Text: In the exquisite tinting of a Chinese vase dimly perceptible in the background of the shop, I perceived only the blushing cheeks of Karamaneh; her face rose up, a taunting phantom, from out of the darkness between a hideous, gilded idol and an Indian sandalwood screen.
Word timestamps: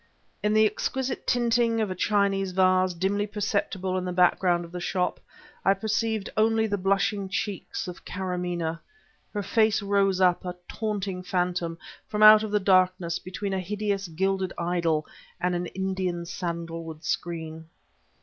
In 0.41 0.53
the 0.55 0.65
exquisite 0.65 1.27
tinting 1.27 1.79
of 1.79 1.91
a 1.91 1.93
Chinese 1.93 2.53
vase 2.53 2.95
dimly 2.95 3.27
perceptible 3.27 3.99
in 3.99 4.03
the 4.05 4.11
background 4.11 4.65
of 4.65 4.71
the 4.71 4.79
shop, 4.79 5.19
I 5.63 5.75
perceived 5.75 6.27
only 6.35 6.65
the 6.65 6.79
blushing 6.79 7.29
cheeks 7.29 7.87
of 7.87 8.03
Karamaneh; 8.03 8.79
her 9.31 9.43
face 9.43 9.79
rose 9.83 10.19
up, 10.19 10.43
a 10.43 10.55
taunting 10.67 11.21
phantom, 11.21 11.77
from 12.07 12.23
out 12.23 12.41
of 12.41 12.49
the 12.49 12.59
darkness 12.59 13.19
between 13.19 13.53
a 13.53 13.59
hideous, 13.59 14.07
gilded 14.07 14.53
idol 14.57 15.05
and 15.39 15.53
an 15.53 15.67
Indian 15.67 16.25
sandalwood 16.25 17.03
screen. 17.03 17.69